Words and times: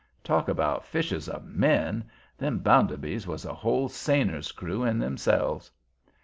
Talk 0.23 0.49
about 0.49 0.83
"fishers 0.87 1.29
of 1.29 1.45
men"! 1.45 2.03
them 2.35 2.61
Bounderbys 2.61 3.27
was 3.27 3.45
a 3.45 3.53
whole 3.53 3.87
seiner's 3.87 4.51
crew 4.51 4.83
in 4.83 4.97
themselves. 4.97 5.69